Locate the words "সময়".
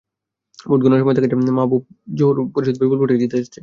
1.01-1.15